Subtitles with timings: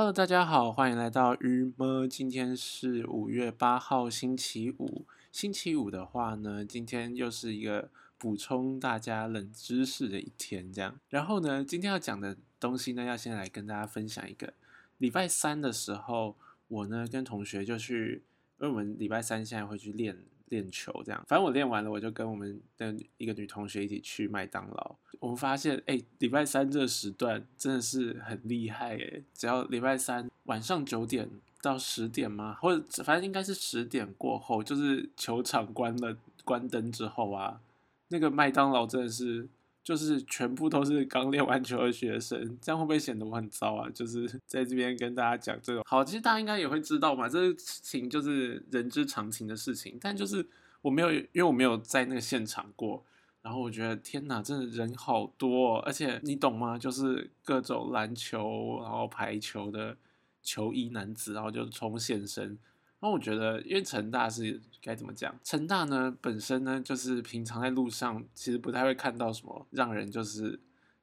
[0.00, 2.06] Hello，大家好，欢迎来到鱼么。
[2.06, 5.04] 今天是五月八号，星期五。
[5.32, 11.00] 星期五的话呢，今天又是一个补充大家冷知识的一天，这样。
[11.08, 14.54] 然后呢，今天要讲的东西呢，要先来跟大家分享一个。
[14.98, 16.36] 礼拜三的时候，
[16.68, 18.22] 我呢跟同学就去，
[18.60, 20.16] 因为我们礼拜三现在会去练。
[20.50, 24.96] 练球这样，反正我练完了，我就跟我们的一个女同学一起去麦当劳。
[25.20, 29.22] 我们发现，哎，礼拜三这个时段真的是很厉害哎！
[29.34, 31.28] 只要礼拜三晚上九点
[31.60, 32.56] 到十点吗？
[32.60, 37.60] 或者反正应该是十点过后，就是球场关了关灯之后啊，
[38.08, 39.48] 那个麦当劳真的是。
[39.88, 43.88] 就是全部都是刚练完球的学生，这样会不会显得我很糟啊？
[43.88, 49.96] 就是在这边跟大家讲这种好，其实大家应该也会知道嘛，这事情就是人之常情的事情。
[49.98, 50.46] 但就是
[50.82, 53.02] 我没有，因为我没有在那个现场过，
[53.40, 56.76] 然后我觉得天哪，真的人好多，哦而且你懂吗？
[56.76, 59.96] 就是各种篮球，然后排球的
[60.42, 62.58] 球衣男子，然后就冲现身。
[63.00, 65.34] 那我觉得，因为成大是该怎么讲？
[65.44, 70.58] 成大呢本身呢，就是平常在路上其实不太会看到什么让人就是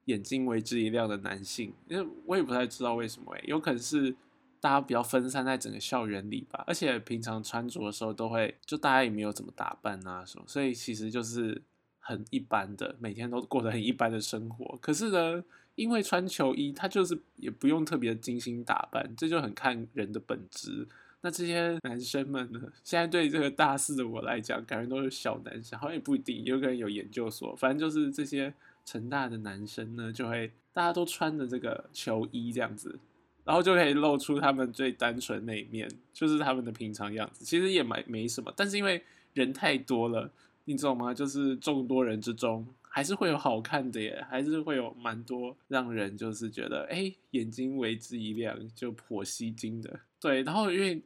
[0.06, 4.14] 眼睛为之一亮的男性，因为我也不太知道为什么，有可能是
[4.60, 11.62] 大家比较分散在整个校园里吧，而且平常穿着的时候都会就大家也没有怎么打扮啊什么，所以其实就是
[12.00, 14.78] 很一般的，每天都过得很一般的生活。
[14.82, 15.44] 可是呢，
[15.76, 20.88] 因为穿球衣，他就是也不用特别精心打扮，这就很看人的本质。
[21.26, 22.62] 那这些男生们呢？
[22.84, 27.56] 现在对这个大四的我来讲，感觉都是小男生，好像也不一定，有可能有研究所。
[27.56, 28.54] 反正就是这些
[28.86, 33.00] 成大的男生呢，就会大家都穿着这个球衣这样子，
[33.44, 37.44] 然后就可以露出他们最单纯那一面，就是他们的平常样子。
[37.44, 39.04] 其实也没没什么，但是因为
[39.34, 40.32] 人太多了，
[40.66, 41.12] 你知道吗？
[41.12, 50.02] 就是众多人之中，还是会有好看的耶，还是会有蛮多让人就是觉得哎，眼睛为之一亮，就颇吸睛的。
[50.20, 51.02] 对，然后因为。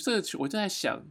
[0.00, 1.02] 这个我就在想，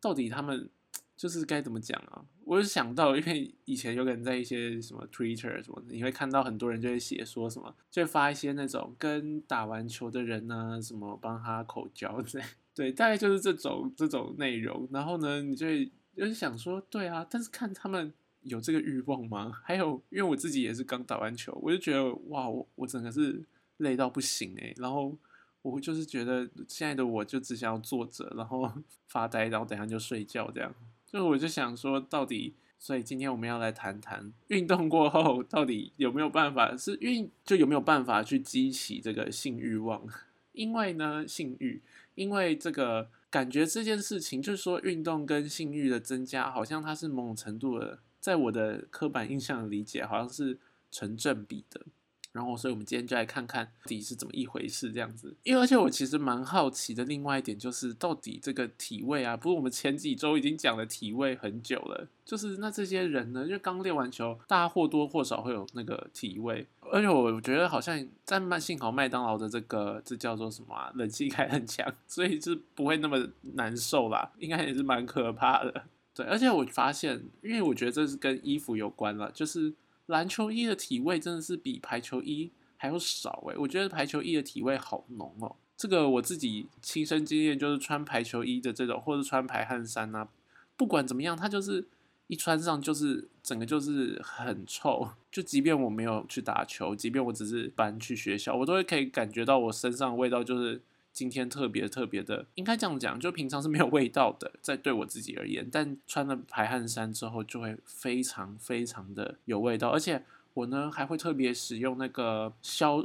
[0.00, 0.68] 到底他们
[1.16, 2.24] 就是该怎么讲啊？
[2.44, 12.44] 我就想到，因为以前有可能在一些什么 Twitter 什么，你会看到很多人就会写说什么，就会发一些那种跟打完球的人呢，什么帮他口交之类，
[12.74, 14.88] 对，大概就是这种这种内容。
[14.90, 18.12] 然后呢，你就会就想说，对啊，但是看他们
[18.42, 19.52] 有这个欲望吗？
[19.64, 23.44] 还有，因为我自己也是刚打完球，我就觉得哇，我我整个是
[23.76, 24.74] 累到不行诶。
[24.76, 25.16] 然后。
[25.62, 28.70] 我就是觉得现在的我就只想要坐着，然后
[29.08, 30.74] 发呆，然后等下就睡觉，这样。
[31.06, 40.04] 就我就想说，到底，所以今天我们要来谈谈运动过后到底有没有办法是运，就有没有办法去激起这个性欲望？
[40.52, 41.80] 因为呢，性欲，
[42.14, 50.58] 因为这个感觉这件事情，就是说运动跟性欲的增加，好像它是某种程度的，在我的刻板印象的理解，好像是
[50.90, 51.82] 成正比的。
[52.32, 55.36] 然后，所以我们今天就来看看到底是怎么一回事这样子。
[55.42, 66.66] 因为而且我其实蛮好奇的，另外一点就是到底这个体位啊，不是我们前几周已经讲了体位很久了，就是那这些人呢，因为刚练完球，大家或多或少会有那个体位。
[66.90, 74.32] 而且我觉得好像在麦，幸好麦当劳的这个这叫做什么啊，冷气开很强，所以是不会那么难受啦。
[74.38, 75.84] 应该也是蛮可怕的。
[76.14, 79.74] 对，而且我发现，因为我觉得这是跟衣服有关了，就是。
[80.12, 85.56] 篮球衣的体味真的是比排球衣还要少诶，我觉得排球衣的体味好浓哦。
[85.76, 90.28] 这个我自己亲身经验就是穿排球衣的这种，或者穿排汗衫啊，
[90.76, 91.88] 不管怎么样，它就是
[92.26, 95.08] 一穿上就是整个就是很臭。
[95.30, 100.82] 就即便我没有去打球，即便我只是搬去学校，我都会可以感觉到我身上味道就是。
[101.12, 110.24] 今天特别特别的，应该这样讲，就平常是没有味道的，在对我自己而言，但穿了排汗衫之后，就会非常非常的有味道，而且
[110.54, 113.04] 我呢还会特别使用那个消，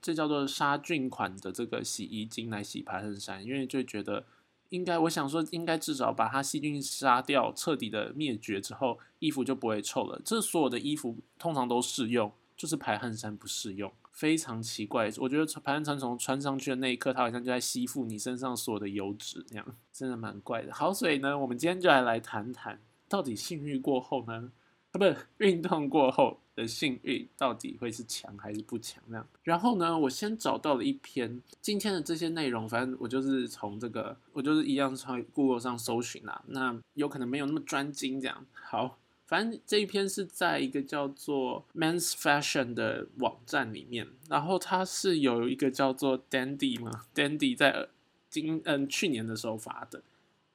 [0.00, 4.24] 这叫做杀菌款的这个洗衣精来洗排汗衫，因为就觉得
[4.68, 10.20] 应该，我想说应该至少把它细菌杀掉，彻底的灭绝之后，衣服就不会臭了。
[10.24, 13.92] 这所有的衣服通常都适用，就是排汗衫不适用。
[14.12, 20.72] 非常奇怪，我觉得排汗衫从穿上去的那一刻，它好像就在吸附你身上所有的油脂那样，真的蛮怪的。
[20.72, 22.78] 好，所以呢，我们今天就来来谈谈，
[23.08, 24.52] 到底性欲过后呢，
[24.92, 25.04] 啊，不，
[25.38, 29.26] 运动过后的性欲到底会是强还是不强那样？
[29.42, 38.46] 然后呢，我先找到了一篇今天的这些内容，反正我就是从这个，我就是一样从 Google 上搜寻啦，那有可能没有那么专精这样。
[38.52, 38.98] 好。
[39.32, 47.88] 反正这一篇是在一个叫做 Men's Fashion 的网站里面，然后它是有一个叫做 Dandy 嘛，Dandy 在
[48.28, 50.02] 今嗯去年的时候发的，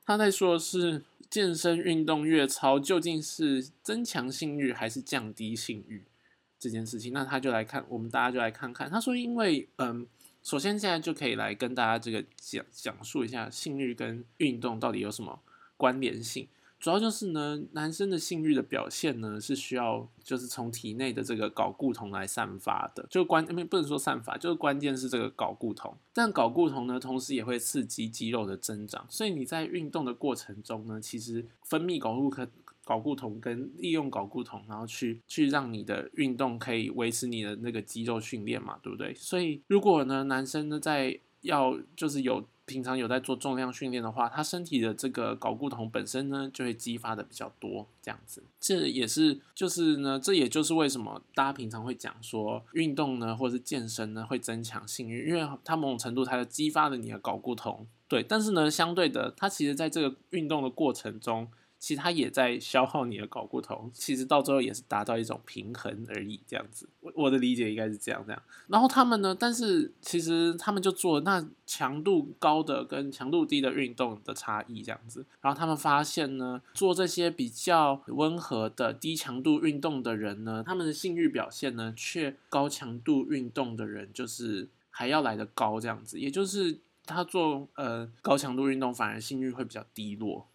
[0.06, 6.04] 他在说的是健身运动越操究竟是增强性欲还是降低性欲
[6.60, 10.06] 这件事情，那他就来看，我们大家就来看看，他说因为嗯
[10.44, 15.40] 首先现在就可以来跟大家这个讲讲述一下性欲跟运动到底有什么
[15.76, 16.48] 关联性。
[16.80, 25.98] 主要就是呢，男生的性欲的表现呢是需要就是从体内的这个睾固酮来散发的，就关不能说散发，就是关键是这个睾固酮。
[26.14, 32.48] 但睾固酮呢，同时也会刺激肌肉的增长，所以你在运动的过程中呢，其实分泌睾固可
[32.86, 39.14] 睾固酮跟利用睾固酮，然后去去让你的运动可以维持你的那个肌肉训练嘛，对不对？
[39.16, 42.48] 所以如果呢，男生呢在要就是有。
[42.68, 48.44] 平常有在做重量训练的话，他身体的这个睾固酮本身呢，就会激发的比较多，这样子。
[48.60, 57.88] 这也是就是呢，这也就是为什么大家平常会讲说，运动呢，或者是健身呢，会增强性欲，因为它某种程度它就激发了你的睾固酮。
[58.08, 61.48] 对，但是呢，相对的，它其实在这个运动的过程中。
[61.88, 66.86] 其实它也在消耗你的睾固酮，其实到最后也是达到一种平衡而已，这样子。
[67.00, 68.44] 我我的理解应该是这样这样。
[68.68, 75.26] 然后他们呢，但是其实他们就做那强度高的跟强度低的运动的差异这样子。
[75.40, 86.20] 然后他们发现呢，做这些比较温和的低强度运动的人呢，他们的性欲表现呢，却高强度运动的人就是还要来的高这样子。
[86.20, 90.46] 也就是他做呃高强度运动，反而性欲会比较低落。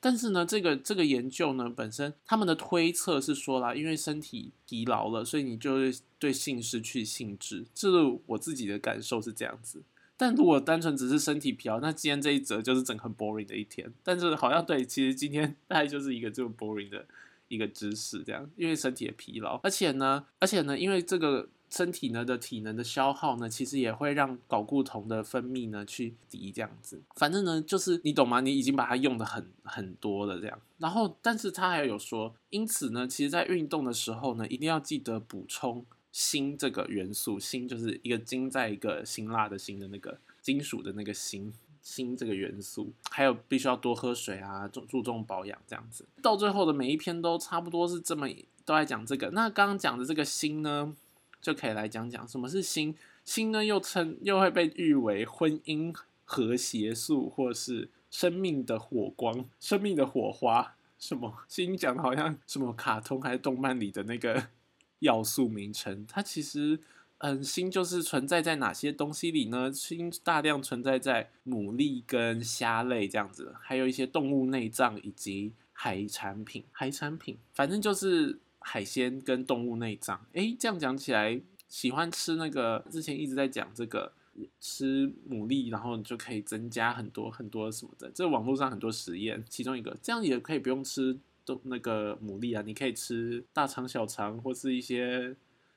[0.00, 7.66] 但是呢，这个这个研究呢，本身他们的推测是说啦，因为身体疲劳了，所以你就会对性失去兴致。
[7.74, 9.82] 这是我自己的感受是这样子。
[10.16, 13.92] 但如果单纯只是身体疲劳，那今天这一则就是整很 boring 的一天。
[14.02, 17.06] 但是好像对，其实今天大概就是一个这么 boring 的
[17.48, 21.48] 一个知识，这样，因为身体的疲劳，而且呢，而且呢，因为这个。
[21.70, 27.00] 身体呢的体能的消耗呢，其实也会让睾固酮的分泌呢去低，这样子。
[27.14, 28.40] 反正呢，就是你懂吗？
[28.40, 30.60] 你已经把它用的很很多了，这样。
[30.78, 37.38] 然后，但是他还有说，因此呢，其实在运动的时候呢，一定要记得补充锌这个元素。
[37.38, 41.52] 锌就是一个金在一个辛辣的辛的那个金属的那个锌，
[41.82, 42.92] 锌这个元素。
[43.10, 46.04] 还有必须要多喝水啊，注注重保养这样子。
[46.20, 48.26] 到最后的每一篇都差不多是这么
[48.64, 49.30] 都在讲这个。
[49.30, 50.96] 那刚刚讲的这个锌呢？
[51.40, 52.94] 就可以来讲讲什么是锌。
[53.24, 55.94] 锌呢，又称又会被誉为婚姻
[56.24, 60.74] 和谐素，或是生命的火光、生命的火花。
[60.98, 61.32] 什么？
[61.48, 64.48] 锌讲的好像什么卡通还是动漫里的那个
[65.00, 66.04] 要素名称？
[66.06, 66.78] 它其实，
[67.18, 69.70] 嗯，锌就是存在在哪些东西里呢？
[69.70, 76.64] 锌大量存在在牡蛎跟虾类这样子，还有一些动物内脏以及海产品。
[76.72, 78.38] 海产品，反正就是。
[78.60, 84.12] 海鲜跟动物内脏，哎，这样讲起来，喜欢吃那个之前一直在讲这个
[84.60, 88.10] 吃牡蛎，然后你就可以增加很多很多什么的。
[88.14, 95.34] 这网络上很多实验，其中一个这样也可以不用吃都那个牡蛎啊，你可以吃大肠、小肠或是一些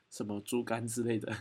[0.09, 1.33] 什么猪肝之类的。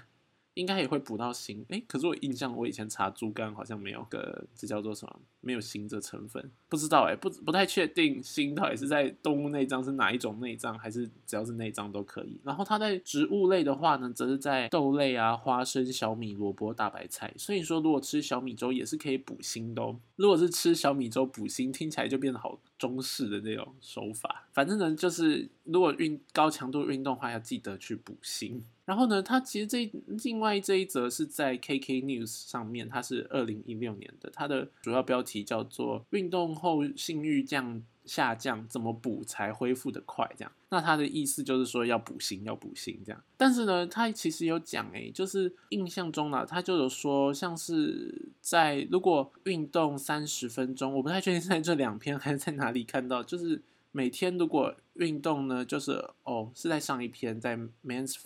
[0.54, 5.20] 应该也会补到锌，哎，可是我印象我以前查猪肝好像没有个，这叫做什么？
[5.40, 12.40] 没有锌这成分，不知道哎，不不太确定锌到底是在动物内脏是哪一种内脏，还是只要是内脏都可以。
[12.44, 17.32] 然后它在植物类的话呢，则是在豆类啊、花生、小米、萝卜、大白菜。
[17.36, 19.82] 所以说，如果吃小米粥也是可以补锌的。
[19.82, 19.98] 哦。
[20.16, 24.46] 如果是吃小米粥补锌，听起来就变得好中式的那种手法。
[24.52, 28.62] 反正呢，就是如果运高强度运动的话，要记得去补锌。
[28.92, 29.90] 然后呢，它其实这
[30.22, 43.24] 另外这一则是在 KK News 上面，它是二零一六年的，它的主要标题叫做“运动后性欲降下降，怎么补才恢复的快？”这样，那它的意思就是说要补锌，要补锌这样。
[43.38, 53.62] 但是呢，它其实有讲诶，就是印象中呢，它就有说，像是在如果运动三十分钟，我不太确定在这两篇还是在哪里看到，就是。
[53.94, 55.92] 每天如果运动呢，就是
[56.24, 58.16] 哦，是在上一篇在 Men's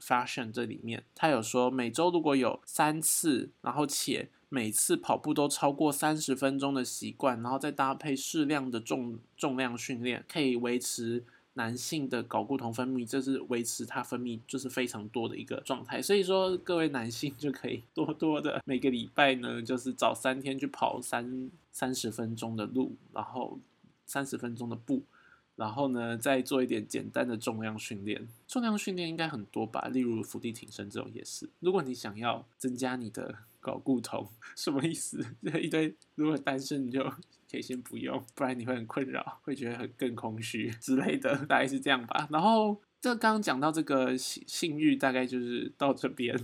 [0.00, 16.00] Fashion 这里面，他有说每周如果有三次，然后且每次跑步都超过三十分钟的习惯，然后再搭配适量的重重量训练，可以维持男性的睾固酮分泌，这是维持它分泌就是非常多的一个状态。
[16.00, 23.58] 所以说各位男性就可以多多的每个礼拜呢，就是早三天去跑三三十分钟的路，然后。
[24.12, 25.02] 三十分钟的步，
[25.56, 28.28] 然后呢，再做一点简单的重量训练。
[28.46, 31.48] 重量训练应该很多吧，例如伏地挺身这种也是。
[31.60, 35.24] 如果你想要增加你的睾固酮，什么意思？
[35.50, 37.02] 这一堆如果单身你就
[37.50, 42.28] 可以先不用，不然你会很困扰，会觉得很更空虚 之类的，大概是这样吧。
[42.30, 46.38] 然后这刚刚讲到这个性性欲，大概就是到这边。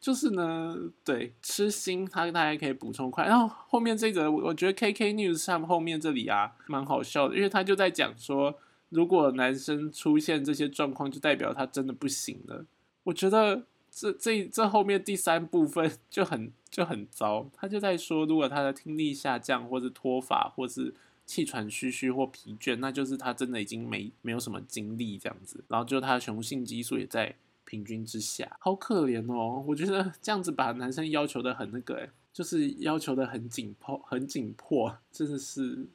[0.00, 3.26] 就是呢，对，吃心他大家可以补充快。
[3.26, 8.58] 然后后面这个，我觉得 K K News 上后面这里啊，蛮好笑的，因为他就在讲说，
[8.90, 12.64] 如果男生出现这些状况，就代表他真的不行了。
[13.02, 20.94] 我觉得这这这后面第三部分 就很就很糟，他就在说，如果他的听力下降，或是脱发，或是
[21.26, 25.64] 气喘吁吁或疲倦，那就是他真的已经没没有什么精力这样子。
[25.66, 27.34] 然后就他的雄性激素也在
[27.68, 29.62] 平均之下，好可怜哦。
[29.68, 35.86] 我觉得这样子把男生要求的很那个，诶就是要求的很紧迫，很紧迫，真的是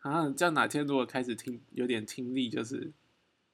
[0.00, 0.28] 啊。
[0.30, 2.90] 这样哪天如果开始听有点听力，就是。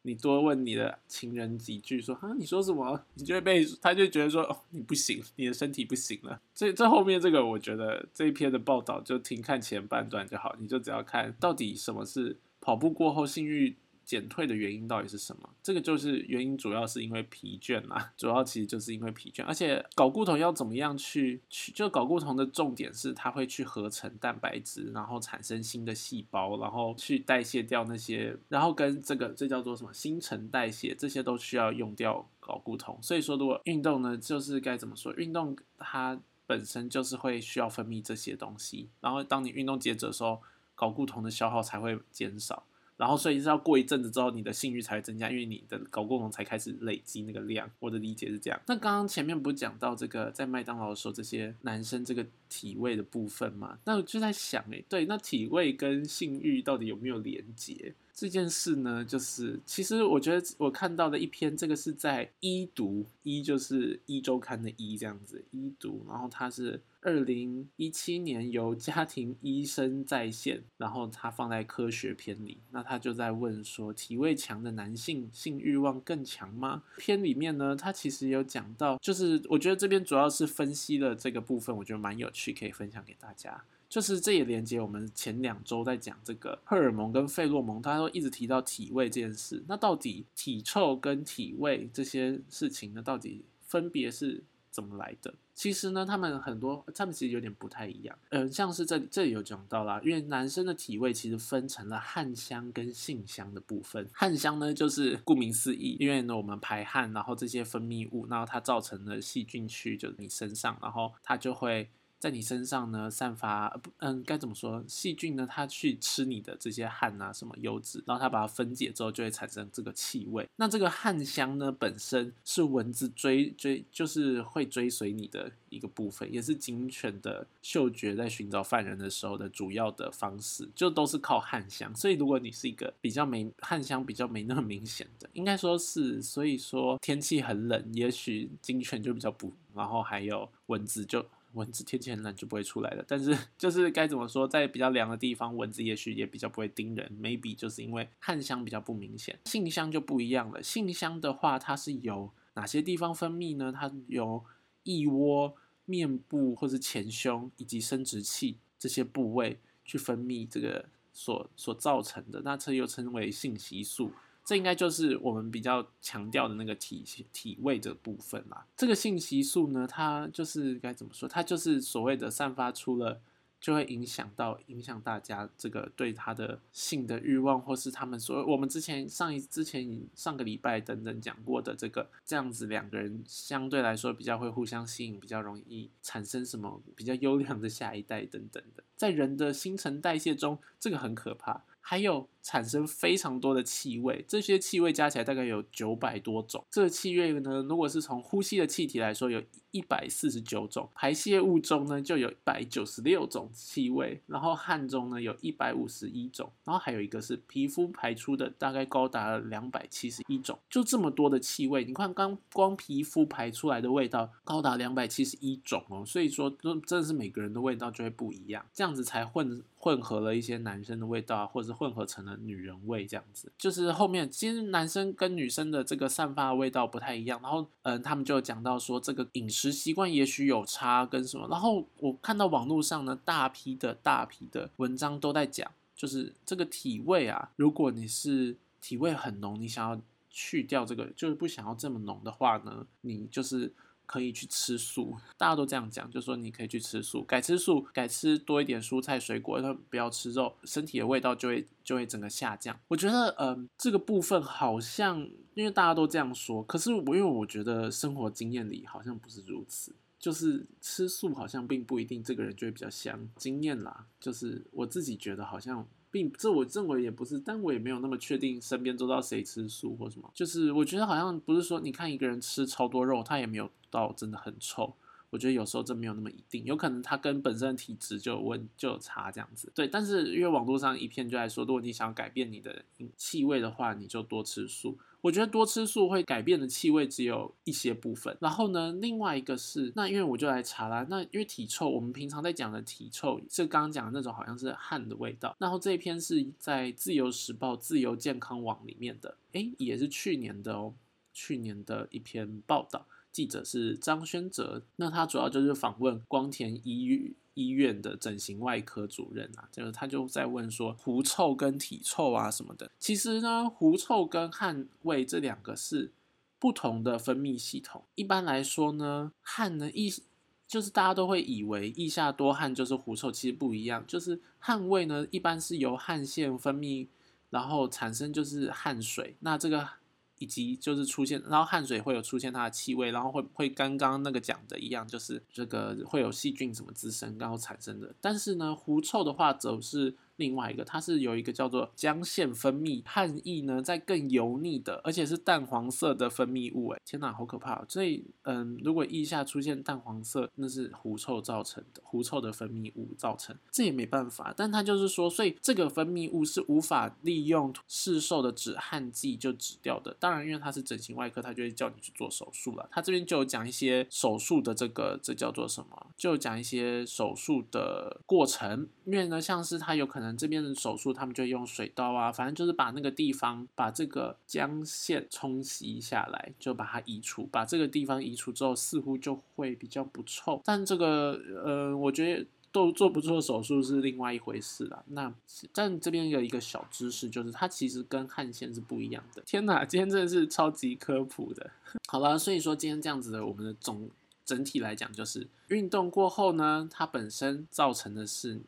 [0.02, 3.02] 你多问你的情人几句，说啊，你说什么？
[3.14, 6.40] 你就会被他就觉得说，哦，你不行，你的身体不行了。
[6.54, 13.75] 这这后面这个，我觉得这一篇的报道就听看前半段就好，你就只要看到底什么是跑步过后性欲。
[14.07, 15.51] 减退的原因到底是什么？
[15.61, 18.11] 这个就是原因，主要是因为疲倦啦。
[18.17, 21.73] 主要其实就是因为疲倦，而且睾固酮要怎么样去去？
[21.73, 32.97] 就睾固酮的重点是它会去合成蛋白质，然后产生新的细胞，然后去代谢掉那些，然后跟这个这叫做什么新陈代谢，这些都需要用掉睾固酮。
[33.03, 35.13] 所以说，如果运动呢，就是该怎么说？
[35.15, 40.41] 运动它本身就是会需要分泌这些东西，然后当你运动截止的时候，
[40.77, 42.65] 睾固酮的消耗才会减少。
[42.97, 47.71] 然后，所以是要过一阵子之后，你的性欲才会增加，因为你的睾固酮才开始累积那个量。
[47.79, 48.59] 我的理解是这样。
[48.67, 53.79] 那刚刚前面不是讲到这个在麦当劳的时候，这些男生这个体位的部分嘛？
[53.85, 57.95] 那我就在想，哎，对，那体位跟性欲到底有没有连结？
[58.17, 76.85] 这件事呢，就是其实我觉得我看到的一篇，这个是在一读，一就是一周刊的一这样子，一读，然后它是二零一七年由家庭医生在线，然后他放在科学篇里，那他就在问说，体位强的男性性欲望更强吗？
[76.97, 83.63] 篇里面呢，他其实有讲到，就是我觉得这边主要是分析了这个部分，我觉得蛮有趣，可以分享给大家。
[83.88, 89.62] 就是这也连接我们前两周在讲这个荷尔蒙跟费洛蒙，他都一直提到体味这件事。
[89.69, 95.33] 那到底体臭跟体味这些事情呢，到底分别是怎么来的？
[95.55, 98.19] 其实呢，他们很多，他们其实有点不太一样。
[98.31, 104.07] 嗯，像是这里这里有讲到啦，因为男生的体味其实分成了汗香跟性香的部分。
[104.12, 111.88] 汗香呢，就是顾名思义，因为呢我们排汗，然后这些分泌物，然后它造成了细菌区就你身上，然后它就会。
[112.19, 114.83] 在你身上呢，散发不，嗯，该怎么说？
[114.89, 120.49] 细菌呢，它去吃你的这些汗啊，什么油脂，然后它把它分解之后，就会产生这个气味。
[120.57, 131.95] 那这个汗香呢，本身是蚊子追追，就是会追随你的一个部分，也是警犬的嗅觉在寻找犯人的时候的主要的方式，就都是靠汗香。
[131.95, 141.25] 所以，如果你是一个比较没汗香比较没那么明显的，应该说是，所以说天气很冷，也许警犬就比较不，然后还有蚊子就。
[141.53, 147.11] 蚊子天气很冷就不会出来了，但是就是该怎么说，在比较凉的地方，蚊子也许也比较不会叮人。
[147.21, 150.62] maybe 就是因为汗香比较不明显，性香就不一样了。
[150.62, 153.73] 性香的话，它是由哪些地方分泌呢？
[153.73, 154.45] 它由
[154.85, 164.12] 腋窝、面部或是前胸以及生殖器这些部位去分泌这个所所造成的，那这又称为性激素。
[164.47, 168.65] 这应该就是我们比较强调的那个体体位的部分啦。
[168.75, 171.29] 这个性激素呢，它就是该怎么说？
[171.29, 173.21] 它就是所谓的散发出了。
[173.59, 191.65] 就会影响到影响大家这个对他的性的欲望，或是他们所我们之前上一之前上个礼拜等等讲过的这个这样子两个人相对来说比较会互相吸引，比较容易产生什么比较优良的下一代等等的，在人的新陈代谢中，这个很可怕。
[191.88, 196.64] 还有产生非常多的气味，这些气味加起来大概有九百多种。
[196.69, 199.40] 这个气味呢，如果是从呼吸的气体来说，有
[199.71, 210.59] 一百四十九种；排泄物中呢，就有一百九十六种气味；然后汗中呢，有一百五十一种；然后还有一个是皮肤排出的，大概高达了两百七十一种。
[210.69, 216.50] 就这么多的气味，你看刚光皮肤排出来的味道高达两百七十一种哦，所以说，
[216.85, 223.52] 真的是每个人的味道就会不一样，这样子才混混合了一些男生的味道，或者是混合成了女人味，这样子。
[223.57, 231.47] 就是后面其实男生跟女生的这个散发味道不太一样，然后嗯，他们就讲到说这个饮食习惯也许有差跟什么。
[231.49, 243.73] 然后我看到网络上呢，大批的大批的文章都在讲，就是这个体味啊，如果你是体味很浓，你想要去掉这个，就是不想要这么浓的话呢，你就是。
[244.07, 249.61] 可以去吃素，大家都这样讲，就说你可以去吃素，改吃素，改吃多一点蔬菜水果，
[249.91, 252.79] 不要吃肉，身体的味道就会就会整个下降。
[252.89, 255.21] 我觉得，嗯，这个部分好像
[255.55, 263.29] 因为大家都这样说，可是我因为我觉得生活经验里好像不是如此，就是吃素好像并不一定这个人就会比较香。
[263.37, 265.87] 经验啦，就是我自己觉得好像。
[266.17, 270.31] 并这我认为也不是，但我也没有那么确定身边周遭谁吃素或什么。
[270.33, 274.95] 就是我觉得好像不是说，你看一个人吃超多肉，他也没有到真的很臭。
[275.29, 279.71] 我觉得有时候这没有那么一定，有可能他跟本身的体质就有问就有差这样子。
[279.75, 282.83] 对，但是因为网络上一片就在说，如果你想要改变你的
[283.17, 284.97] 气味的话，你就多吃素。
[285.26, 288.37] 我觉得多吃素会改变的气味只有一些部分。
[288.40, 295.56] 然后呢，另外一个是，那因为我就来查啦，那因为体臭，我们平常在讲的体臭是刚刚讲的那种，好像是汗的味道。
[295.59, 300.95] 然后这一篇是在自由时报自由健康网里面的，诶，也是去年的哦，
[301.33, 303.04] 去年的一篇报道。
[303.33, 312.91] 记者是张轩哲，那他主要就是访问光田医院医院的整形外科主任啊，就是他就在问说狐臭跟体臭啊什么的。
[312.99, 316.13] 其实呢，狐臭跟汗味这两个是
[316.59, 318.05] 不同的分泌系统。
[318.15, 320.23] 一般来说呢，汗呢腋
[320.69, 324.05] 就是大家都会以为腋下多汗就是狐臭，其实不一样。
[324.07, 327.09] 就是汗味呢，一般是由汗腺分泌，
[327.51, 329.37] 然后产生就是汗水。
[329.41, 329.89] 那这个。
[330.38, 338.14] 以及就是出现，然后汗水会有出现它的气味，然后会会刚刚那个讲的一样，就是这个会有细菌什么滋生，然后产生的。
[338.21, 340.14] 但是呢，狐臭的话则是。
[340.37, 346.88] 另外一个，它是有一个叫做浆腺分泌汗液呢，在更油腻的，而且是淡黄色的分泌物。
[346.88, 347.85] 哎，天哪，好可怕！
[347.88, 354.52] 所以，嗯，如果腋下出现淡黄色，那是狐臭造成的，狐臭的分泌物造成，这也没办法。
[354.55, 360.14] 但它就是说，所以这个分泌物是无法利用市售的止汗剂就止掉的。
[360.21, 362.87] 当然，因为它是整形外科，他就会叫你去做手术了。
[362.93, 366.07] 他这边就有讲一些手术的这个，这叫做什么？
[366.16, 368.87] 就讲一些手术的过程。
[369.07, 370.25] 因为呢，像是它有可能。
[370.35, 377.47] 这边的手术，他们就用水刀啊，反正就是把那个地方把这个浆线冲洗下来，就把它移除。
[377.52, 380.62] 把这个地方移除之后，似乎就会比较不臭。
[380.64, 385.04] 但这个呃，我觉得都做不做手术是另外一回事了。
[385.09, 385.30] 那
[385.73, 389.42] 但这边有一个小知识，就是它其实跟汗腺是不一样的。
[389.45, 391.71] 天哪，今天真的是超级科普的。
[392.09, 394.09] 好了，所以说今天这样子的，我们的总
[394.45, 398.62] 整体来讲，就是运动过后呢，它本身造成的是。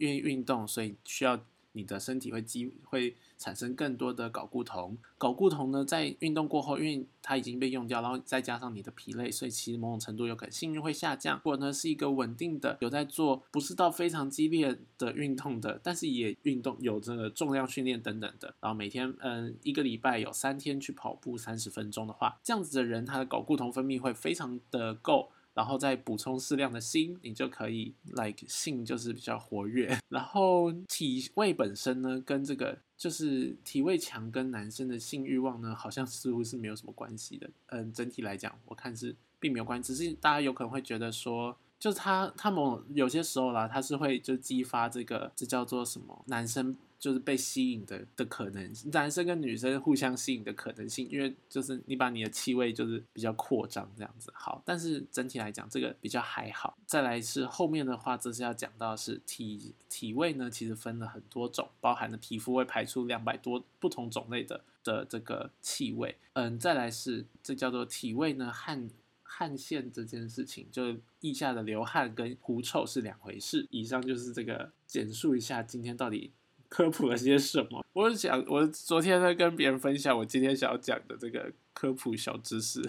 [0.00, 1.38] 因为运动，所以需要
[1.72, 4.98] 你的身体会积会产生更多的睾固酮。
[5.18, 11.36] 睾固酮呢，在运动过后，因为它已经被用掉，然后再加上你的疲累，所以其实某种程度有可能性欲会下降。
[11.36, 25.30] 如果呢是一个稳定的，有在做，不是到非常激烈的运动的，但是也运动有这个重量训练等等的，然后每天嗯一个礼拜有三天去跑步三十分钟的话，这样子的人他的睾固酮分泌会非常的够。
[25.54, 29.98] 然后再补充适量的锌，你就可以 like 性就是比较活跃。
[30.08, 37.50] 然后体味本身呢，跟这个就是体味强跟男生的性欲望呢，好像似乎是没有什么关系的。
[37.66, 46.76] 嗯，整体来讲，我看是并没有关系，只是大家有可能会觉得说，就是他他们有些时候啦，他是会就激发这个，这叫做什么男生。
[47.00, 54.30] 就是被吸引的的可能，男生跟女生互相吸引的可能性，因为就是你把你的气味就是比较扩张这样子。
[54.34, 56.76] 好，但是整体来讲，这个比较还好。
[56.84, 66.14] 再来是后面的话，这是要讲到是体体味呢，其实分了很多种，包含了皮肤会排出两百多不同种类的的这个气味。
[66.34, 68.90] 嗯，再来是这叫做体味呢，汗
[69.22, 73.66] 汗腺这件事情，就腋下的流汗跟狐臭是两回事。
[73.70, 76.30] 以上就是这个简述一下今天到底。
[76.70, 77.84] 科普了些什么？
[77.92, 82.80] 我想，我昨天在跟别人分享我今天想要讲的这个科普小知识，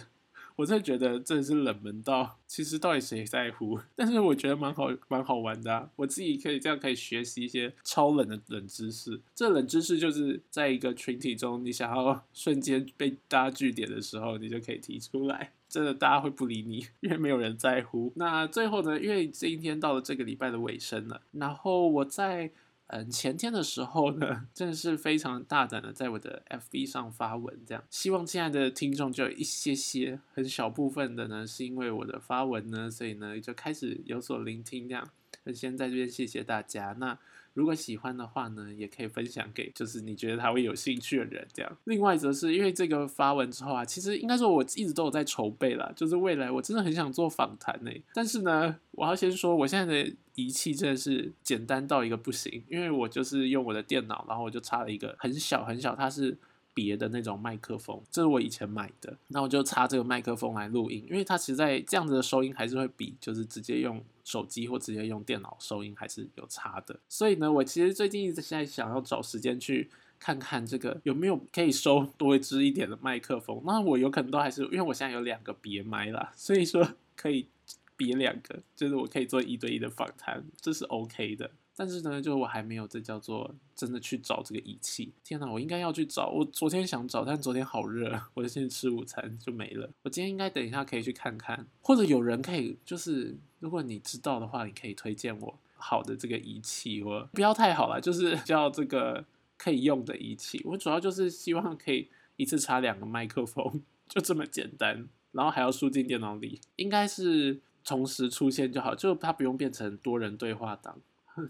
[0.56, 3.80] 我真的觉得真的是冷门到，其实到底谁在乎？
[3.96, 5.90] 但是我觉得蛮好，蛮好玩的。
[5.96, 9.20] 我自己可以这样可以学习一些超冷的冷知识。
[9.34, 15.54] 这冷知识就是在一个群体中，你想要瞬间被大家据点的时候，你就可以提出来。
[15.68, 18.14] 真的，大家会不理你，因为没有人在乎。
[18.16, 19.02] 那最后呢？
[19.02, 22.52] 因为今天到了这个礼拜的尾声了，然后我在。
[22.92, 35.08] 嗯，前天的时候呢， 真的是非常大胆的在我的 FB 上发文，这样希望亲爱的听众就有一些些很小部分的呢，是因为我的发文呢，所以呢就开始有所聆听，这样，
[35.46, 36.96] 那先在这边谢谢大家。
[37.00, 37.18] 那。
[37.54, 41.78] 如果喜欢的话呢，也可以分享给就是你觉得他会有兴趣的人，这样。
[41.84, 47.92] 另外则是因为这个发文之后啊，其实应该说我一直都有在筹备啦，就是未来我真的很想做访谈呢。
[48.14, 56.38] 但是呢，我要先说，我现在的仪器真的是简单到一个不行，因为我就是用我的电脑，然后我就插了一个很小很小，它是。
[56.74, 67.00] 别的那种麦克风，这是我以前买的，那我就插这个麦克风来录音，因为它其实在这样子的收音还是会比就是直接用手机或直接用电脑收音还是有差的。
[67.08, 73.62] 所以呢，我其实最近一直在想要找时间去看看这个有没有可以收多一支一点的麦克风。
[73.66, 77.48] 那我有可能都还是因为我现在有两个别麦啦，所以说可以
[77.96, 81.52] 别两个，就是我可以做一对一的访谈，这是 OK 的。
[81.76, 85.14] 但是呢，就我还没有这叫做真的去找这个仪器。
[85.24, 86.30] 天哪，我应该要去找。
[86.30, 89.90] 我昨天想找，但昨天好热， 我就先吃午餐就没了。
[90.04, 99.26] 我今天应该等一下可以去看看，或者有人可以，就是如果你知道的话，你可以推荐我好的这个仪器，或不要太好了，就是叫这个
[99.58, 100.62] 可以用的仪器。
[100.66, 111.00] 我主要就是希望可以一次插两个麦克风，就这么简单，然后还要输进电脑里，应该是同时出现就好，就它不用变成多人对话档。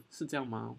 [0.10, 0.76] 是这样吗？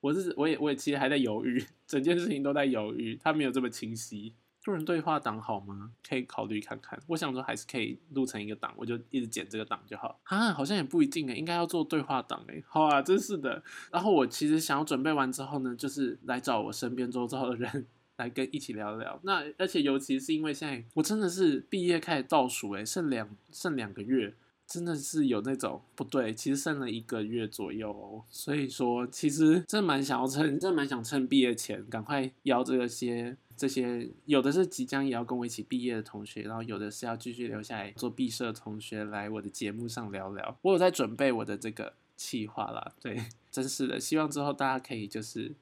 [0.00, 4.34] 我是我也我也其实还在犹豫， 整件事情都在犹豫，它没有这么清晰。
[4.64, 5.92] 多人对话档好吗？
[6.06, 7.00] 可以考虑看看。
[7.06, 10.20] 我想说还是可以录成一个档，我就一直剪这个档就好。
[10.24, 12.62] 啊，好像也不一定诶，应该要做对话档诶。
[12.68, 13.62] 好啊，真是的。
[13.92, 17.86] 然后我其实想要准备完之后呢，就是来找我身边周遭的人
[18.18, 19.18] 来跟一起聊聊。
[19.22, 24.34] 那而且尤其是因为现在我真的是毕业开始倒数诶，剩两剩两个月。
[24.66, 40.58] 真的是有那种不对，其实剩了一个月左右哦，所以说其实真蛮想要趁，真蛮想趁毕业前赶快邀这些这些，有的是即将也要跟我一起毕业的同学，然后有的是要继续留下来做毕设同学来我的节目上聊聊。
[40.62, 45.54] 我有在准备我的这个企划啦，对，真是的，希望之后大家可以就是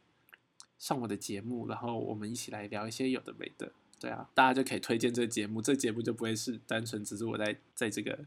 [0.79, 8.19] 上我的节目，然后我们一起来聊一些有的没的，对啊，大家就可以推荐这个节目，这节目就不会是单纯只是我在在这个。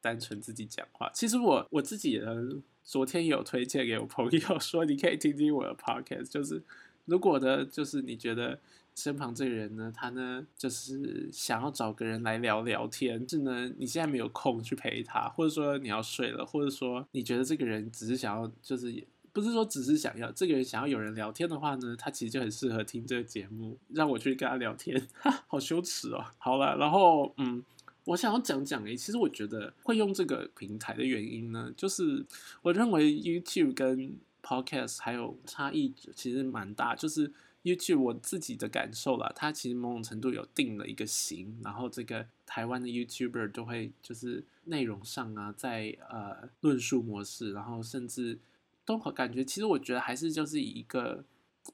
[0.00, 2.34] 单纯自己讲话，其实我我自己呢，
[2.82, 6.28] 昨天有推荐给我朋友说，你可以听听我的 podcast。
[6.28, 6.62] 就是
[7.04, 8.58] 如果呢，就是你觉得
[8.94, 25.06] 身旁这个人呢，他呢就是想要找个人来聊聊天，是呢你现在没有空去陪他，或者说你要睡了，或者说你觉得这个人只是想要，就是也不是说只是想要这个人想要有人聊天的话呢，他其实就很适合听这个节目，让我去跟他聊天，
[25.46, 26.24] 好羞耻哦。
[26.38, 27.62] 好了，然后嗯。
[28.10, 32.26] 我想要讲讲诶，其实我觉得会用这个平台的原因呢，就是
[32.60, 36.96] 我认为 YouTube 跟 Podcast 还有差异其实蛮大。
[36.96, 48.40] 就是 YouTube 我自己的感受啦，它其实某种程度有定了一个型，然后这个台湾的 YouTuber 都会就是内容上啊，在呃论述模式，然后甚至
[48.84, 51.24] 都感觉，其实我觉得还是就是以一个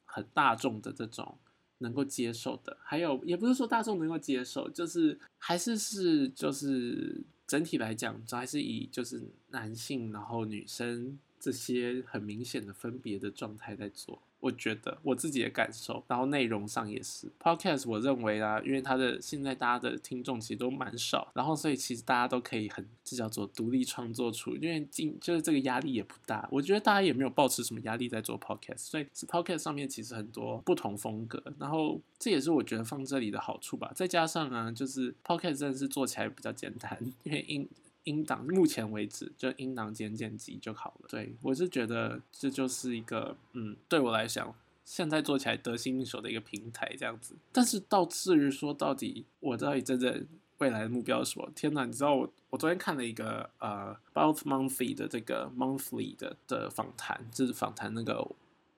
[0.05, 1.38] 很大众的这种。
[1.79, 14.23] 能够接受的，还有也不是说大众能够接受，就是还是是就是整体来讲，主要还是以就是男性然后女生这些很明显的分别的状态在做。
[14.40, 17.88] 我觉得我自己的感受，然后内容上也是 podcast。
[17.88, 26.49] 我认为啊，因为它的现在大家的听众其实都蛮少，然后所以其实大家都可以很这叫做独立创作出，因为进就是这个压力也不大。
[26.53, 33.90] 我觉得大家也没有抱持什么压力在做 podcast，所以 podcast 上面其实很多不同风格，然后这也是我觉得放这里的好处吧。
[33.94, 37.68] 再加上啊，就是 podcast 真的是做起来比较简单，因为音。
[38.07, 41.09] 音档目前为止就音档剪剪辑就好了。
[41.09, 47.37] 对我是觉得这就是一个嗯，对我来讲现在做起来得心应手的一个平台这样子。
[47.53, 50.27] 但是到至于说到底我到底真正
[50.59, 51.51] 未来的目标是什么？
[51.55, 51.85] 天哪！
[51.85, 58.27] 你知道我我昨天看了一个呃 Bout Monthly 的这个 Monthly 的的访谈，就是访谈那个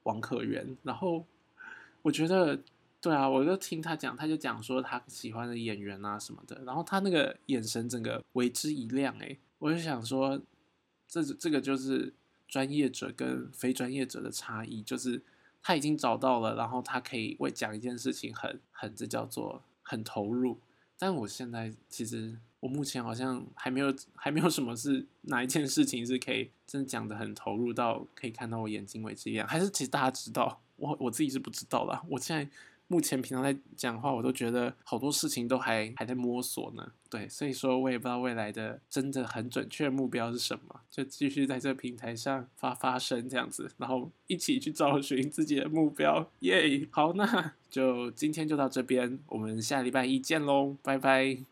[0.03, 1.25] 王可元，然后
[2.03, 2.59] 我觉得。
[3.01, 10.41] 对啊，我就听他讲，他就讲说他喜欢的演员啊什么的，然后他那个眼神整个为之一亮，诶，我就想说，
[11.07, 12.13] 这这个就是
[12.49, 15.23] 专业者跟非专业者的差异，就是
[15.63, 20.59] 他已经找到了，然后他可以为讲一件事情很很这叫做很投入，
[20.99, 32.51] 但我现在其实我目前好像还没有还没有什么是哪一件事情是可以真的讲的很投入到可以看到我眼睛为之一亮，还是其实大家知道，我我自己是不知道啦，我现在。
[32.89, 36.93] 目前平常在讲话，我都觉得好多事情都还还在摸索呢。
[37.11, 46.31] 对，所以说我也不知道未来的真的很准确目标是什么，就继续在这个平台上发发声这样子，然后一起去找寻自己的目标。
[46.41, 51.49] 耶，好，那就今天就到这边，我们下礼拜一见喽，拜拜。